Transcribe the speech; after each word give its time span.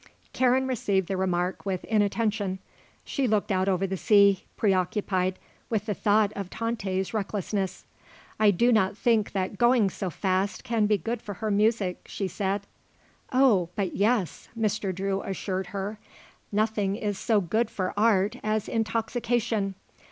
Karen 0.33 0.65
received 0.65 1.07
the 1.07 1.15
remark 1.15 1.63
with 1.63 1.83
inattention. 1.83 2.57
She 3.05 3.27
looked 3.27 3.51
out 3.51 3.69
over 3.69 3.85
the 3.85 3.95
sea, 3.97 4.45
preoccupied 4.57 5.37
with 5.69 5.85
the 5.85 5.93
thought 5.93 6.33
of 6.35 6.49
Tante's 6.49 7.13
recklessness. 7.13 7.85
"I 8.39 8.49
do 8.49 8.71
not 8.71 8.97
think 8.97 9.31
that 9.33 9.59
going 9.59 9.91
so 9.91 10.09
fast 10.09 10.63
can 10.63 10.87
be 10.87 10.97
good 10.97 11.21
for 11.21 11.35
her 11.35 11.51
music," 11.51 12.01
she 12.07 12.27
said. 12.27 12.65
"Oh, 13.31 13.69
but 13.75 13.95
yes," 13.95 14.49
Mr. 14.57 14.91
Drew 14.91 15.21
assured 15.21 15.67
her, 15.67 15.99
"nothing 16.51 16.95
is 16.95 17.19
so 17.19 17.39
good 17.39 17.69
for 17.69 17.93
art 17.95 18.37
as 18.43 18.67
intoxication. 18.67 19.75